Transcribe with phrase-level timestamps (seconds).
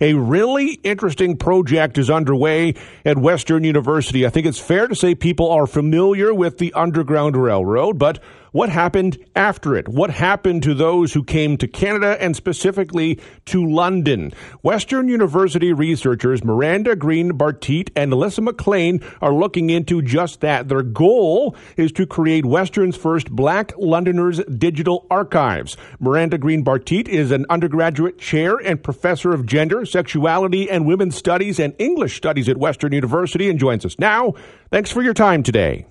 [0.00, 4.26] A really interesting project is underway at Western University.
[4.26, 8.20] I think it's fair to say people are familiar with the Underground Railroad, but
[8.54, 9.88] what happened after it?
[9.88, 14.32] What happened to those who came to Canada and specifically to London?
[14.62, 20.68] Western University researchers Miranda Green Barteet and Alyssa McLean are looking into just that.
[20.68, 25.76] Their goal is to create Western's first Black Londoners digital archives.
[25.98, 31.58] Miranda Green Barteet is an undergraduate chair and professor of gender, sexuality, and women's studies
[31.58, 34.34] and English studies at Western University and joins us now.
[34.70, 35.86] Thanks for your time today.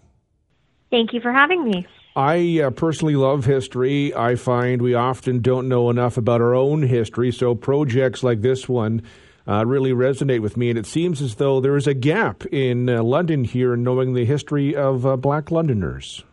[0.92, 1.86] Thank you for having me.
[2.16, 4.14] I uh, personally love history.
[4.14, 8.70] I find we often don't know enough about our own history, so projects like this
[8.70, 9.02] one
[9.48, 10.70] uh, really resonate with me.
[10.70, 14.14] And it seems as though there is a gap in uh, London here in knowing
[14.14, 16.24] the history of uh, Black Londoners.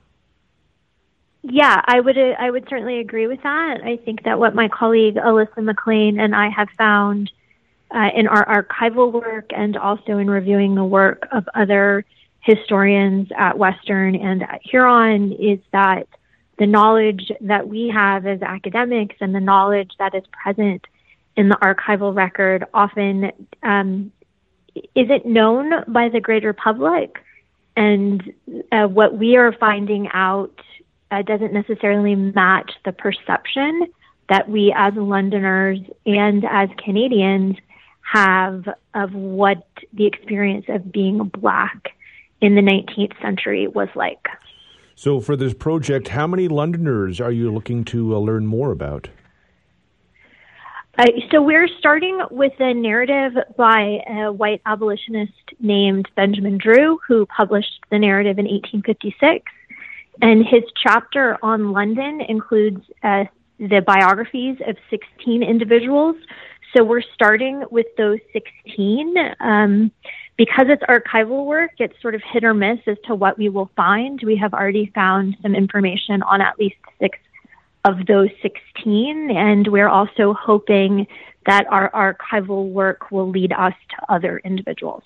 [1.43, 3.79] Yeah, I would uh, I would certainly agree with that.
[3.83, 7.33] I think that what my colleague Alyssa McLean and I have found
[7.91, 12.05] uh, in our archival work and also in reviewing the work of other
[12.41, 16.09] historians at Western and at Huron is that
[16.59, 20.87] the knowledge that we have as academics and the knowledge that is present
[21.37, 23.33] in the archival record often
[23.63, 24.13] um,
[24.95, 27.19] isn't known by the greater public.
[27.77, 28.33] And
[28.73, 30.61] uh, what we are finding out
[31.11, 33.87] uh, doesn't necessarily match the perception
[34.29, 37.57] that we as Londoners and as Canadians
[38.03, 41.95] have of what the experience of being black
[42.41, 44.27] in the 19th century was like.
[44.95, 49.09] So, for this project, how many Londoners are you looking to uh, learn more about?
[50.99, 57.25] Uh, so, we're starting with a narrative by a white abolitionist named Benjamin Drew, who
[57.25, 59.51] published the narrative in 1856.
[60.21, 63.25] And his chapter on London includes uh,
[63.59, 66.17] the biographies of 16 individuals.
[66.77, 69.15] So, we're starting with those 16.
[69.41, 69.91] Um,
[70.41, 73.71] because it's archival work, it's sort of hit or miss as to what we will
[73.77, 74.19] find.
[74.25, 77.19] We have already found some information on at least six
[77.85, 81.07] of those 16, and we're also hoping
[81.45, 85.03] that our archival work will lead us to other individuals.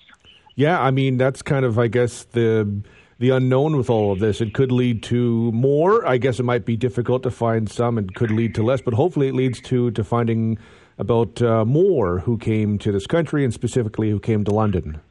[0.55, 2.81] Yeah, I mean, that's kind of, I guess, the
[3.19, 4.39] the unknown with all of this.
[4.39, 6.07] It could lead to more.
[6.07, 7.97] I guess it might be difficult to find some.
[7.97, 10.57] It could lead to less, but hopefully it leads to to finding
[10.97, 15.01] about uh, more who came to this country and specifically who came to London.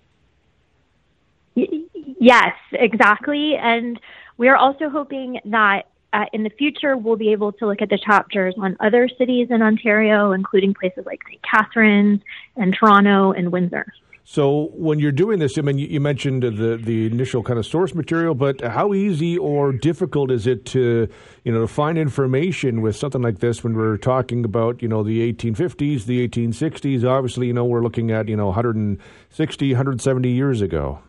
[2.24, 3.54] Yes, exactly.
[3.54, 4.00] And
[4.38, 5.82] we're also hoping that
[6.14, 9.48] uh, in the future we'll be able to look at the chapters on other cities
[9.50, 11.42] in Ontario, including places like St.
[11.42, 12.22] Catharines
[12.56, 13.92] and Toronto and Windsor.
[14.26, 17.94] So, when you're doing this, I mean, you mentioned the the initial kind of source
[17.94, 21.06] material, but how easy or difficult is it to,
[21.44, 25.02] you know, to find information with something like this when we're talking about, you know,
[25.02, 27.04] the 1850s, the 1860s?
[27.04, 31.00] Obviously, you know, we're looking at, you know, 160, 170 years ago.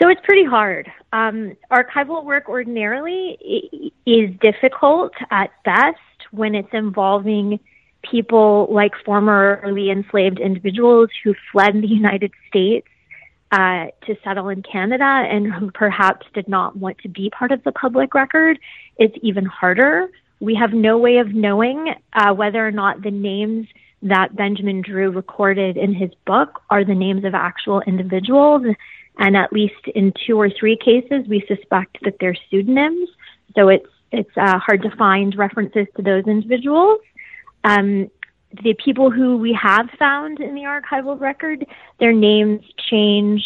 [0.00, 0.90] So it's pretty hard.
[1.12, 5.98] Um, archival work ordinarily is difficult at best
[6.32, 7.58] when it's involving
[8.02, 12.86] people like formerly enslaved individuals who fled the United States
[13.52, 17.64] uh, to settle in Canada and who perhaps did not want to be part of
[17.64, 18.58] the public record.
[18.98, 20.08] It's even harder.
[20.40, 23.66] We have no way of knowing uh, whether or not the names
[24.02, 28.62] that Benjamin Drew recorded in his book are the names of actual individuals.
[29.18, 33.08] And at least in two or three cases, we suspect that they're pseudonyms.
[33.54, 37.00] So it's it's uh, hard to find references to those individuals.
[37.64, 38.10] Um,
[38.62, 41.66] the people who we have found in the archival record,
[41.98, 43.42] their names change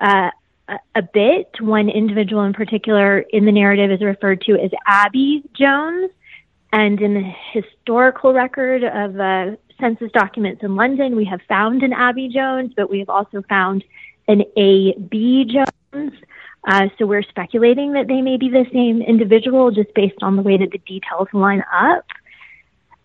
[0.00, 0.30] uh,
[0.94, 1.50] a, bit.
[1.60, 6.10] One individual in particular in the narrative is referred to as Abby Jones,
[6.72, 11.92] and in the historical record of uh, census documents in London, we have found an
[11.92, 13.84] Abby Jones, but we have also found
[14.28, 16.12] an A B Jones.
[16.66, 20.42] Uh, so we're speculating that they may be the same individual just based on the
[20.42, 22.06] way that the details line up.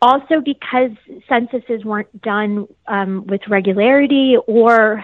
[0.01, 0.91] Also, because
[1.27, 5.03] censuses weren't done um, with regularity or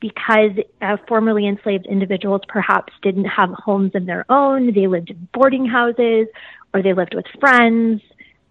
[0.00, 0.50] because
[0.80, 5.64] uh, formerly enslaved individuals perhaps didn't have homes of their own, they lived in boarding
[5.64, 6.26] houses
[6.74, 8.02] or they lived with friends,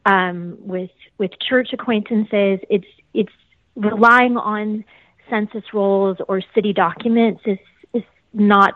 [0.05, 2.59] um, with with church acquaintances.
[2.69, 3.33] It's it's
[3.75, 4.85] relying on
[5.31, 7.57] census rolls or city documents is
[7.93, 8.75] is not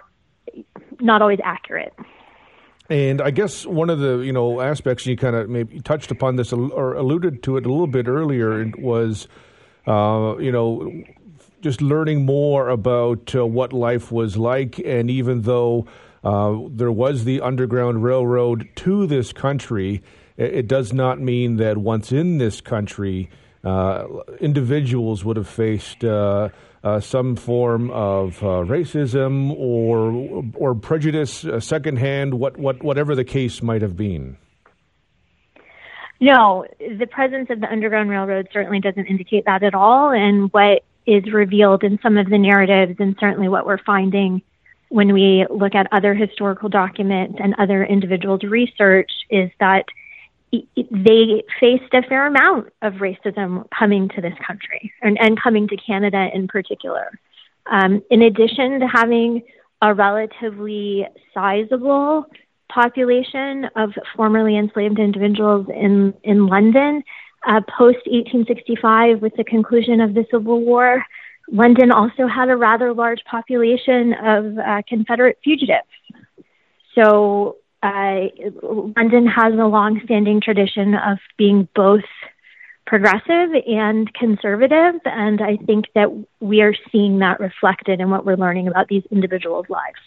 [1.00, 1.94] not always accurate.
[2.90, 6.38] And I guess one of the you know aspects you kind of maybe touched upon
[6.38, 9.28] this or alluded to it a little bit earlier was
[9.86, 11.04] uh, you know
[11.62, 15.88] just learning more about uh, what life was like, and even though
[16.24, 20.04] uh, there was the Underground Railroad to this country,
[20.38, 23.32] it, does not mean that once in this country
[24.40, 26.50] individuals would have faced uh,
[26.86, 33.24] uh, some form of uh, racism or or prejudice uh, secondhand, what, what whatever the
[33.24, 34.38] case might have been.
[36.22, 40.12] No, the presence of the Underground Railroad certainly doesn't indicate that at all.
[40.12, 44.42] And what is revealed in some of the narratives, and certainly what we're finding
[44.90, 49.86] when we look at other historical documents and other individuals' research, is that
[50.52, 55.78] they faced a fair amount of racism coming to this country and, and coming to
[55.78, 57.12] Canada in particular.
[57.70, 59.44] Um, in addition to having
[59.82, 62.26] a relatively sizable
[62.70, 67.04] population of formerly enslaved individuals in, in London,
[67.48, 71.04] uh, post 1865, with the conclusion of the Civil War,
[71.52, 75.88] London also had a rather large population of uh, Confederate fugitives.
[76.96, 78.30] So uh,
[78.98, 82.04] London has a long-standing tradition of being both
[82.88, 86.10] progressive and conservative, and I think that
[86.40, 90.00] we are seeing that reflected in what we're learning about these individuals' lives.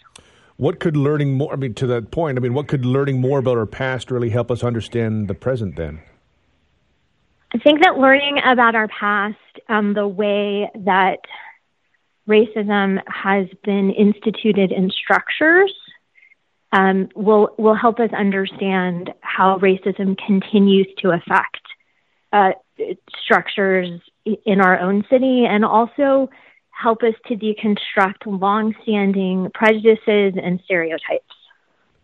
[0.57, 1.53] What could learning more?
[1.53, 4.29] I mean, to that point, I mean, what could learning more about our past really
[4.29, 5.77] help us understand the present?
[5.77, 6.01] Then,
[7.53, 9.37] I think that learning about our past,
[9.69, 11.19] um, the way that
[12.27, 15.73] racism has been instituted in structures
[16.71, 21.61] um, will will help us understand how racism continues to affect
[22.31, 22.51] uh,
[23.23, 24.01] structures
[24.45, 26.29] in our own city, and also
[26.69, 31.25] help us to deconstruct longstanding prejudices and stereotypes.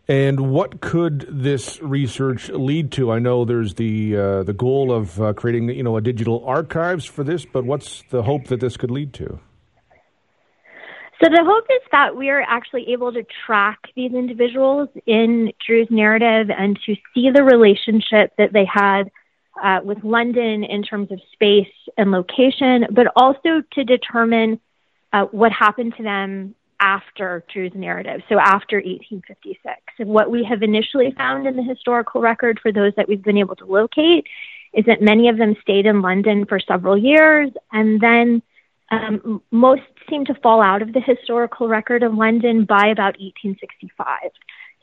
[0.08, 3.10] And what could this research lead to?
[3.10, 7.04] I know there's the uh, the goal of uh, creating you know a digital archives
[7.04, 9.40] for this, but what's the hope that this could lead to?
[11.22, 15.88] So the hope is that we are actually able to track these individuals in Drew's
[15.90, 19.10] narrative and to see the relationship that they had
[19.62, 24.60] uh, with London in terms of space and location, but also to determine
[25.14, 29.74] uh, what happened to them after Drew's narrative, so after 1856.
[29.98, 33.38] And what we have initially found in the historical record for those that we've been
[33.38, 34.26] able to locate
[34.74, 38.42] is that many of them stayed in London for several years and then
[38.90, 44.30] um, most seem to fall out of the historical record of London by about 1865.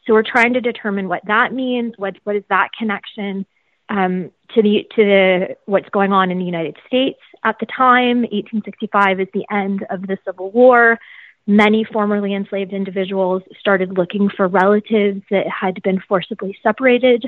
[0.05, 1.93] So we're trying to determine what that means.
[1.97, 3.45] What what is that connection
[3.87, 8.23] um, to the to the what's going on in the United States at the time?
[8.23, 10.99] 1865 is the end of the Civil War.
[11.47, 17.25] Many formerly enslaved individuals started looking for relatives that had been forcibly separated,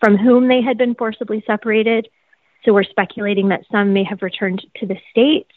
[0.00, 2.08] from whom they had been forcibly separated.
[2.64, 5.50] So we're speculating that some may have returned to the states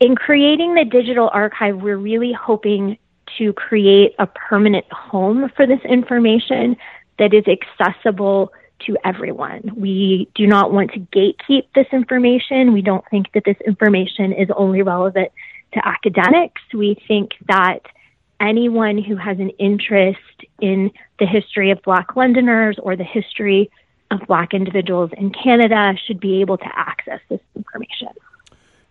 [0.00, 2.98] in creating the digital archive, we're really hoping
[3.38, 6.76] to create a permanent home for this information
[7.18, 9.70] that is accessible to everyone.
[9.76, 12.72] We do not want to gatekeep this information.
[12.72, 15.32] We don't think that this information is only relevant
[15.72, 16.60] to academics.
[16.72, 17.80] We think that
[18.40, 20.18] anyone who has an interest
[20.60, 23.70] in the history of Black Londoners or the history
[24.10, 28.08] of Black individuals in Canada should be able to access this information.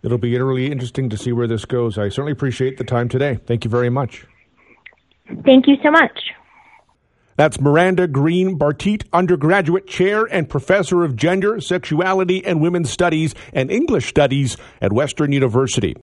[0.04, 1.96] It'll be really interesting to see where this goes.
[1.96, 3.38] I certainly appreciate the time today.
[3.46, 4.26] Thank you very much.
[5.44, 6.20] Thank you so much.
[7.36, 13.70] That's Miranda Green Barteet, undergraduate chair and professor of gender, sexuality, and women's studies and
[13.70, 15.96] English studies at Western University.